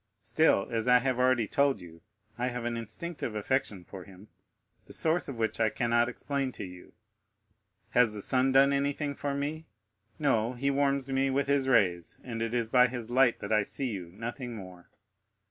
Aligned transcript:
Still, 0.23 0.67
as 0.71 0.87
I 0.87 0.97
have 0.97 1.19
already 1.19 1.47
told 1.47 1.79
you, 1.79 2.01
I 2.35 2.47
have 2.47 2.65
an 2.65 2.75
instinctive 2.75 3.35
affection 3.35 3.83
for 3.83 4.03
him, 4.03 4.29
the 4.85 4.93
source 4.93 5.27
of 5.27 5.37
which 5.37 5.59
I 5.59 5.69
cannot 5.69 6.09
explain 6.09 6.51
to 6.53 6.63
you. 6.63 6.93
Has 7.91 8.11
the 8.11 8.21
sun 8.23 8.51
done 8.51 8.73
anything 8.73 9.13
for 9.13 9.35
me? 9.35 9.67
No; 10.17 10.53
he 10.53 10.71
warms 10.71 11.07
me 11.09 11.29
with 11.29 11.45
his 11.45 11.67
rays, 11.67 12.17
and 12.23 12.41
it 12.41 12.55
is 12.55 12.67
by 12.67 12.87
his 12.87 13.11
light 13.11 13.41
that 13.41 13.53
I 13.53 13.61
see 13.61 13.91
you—nothing 13.91 14.55
more. 14.55 14.89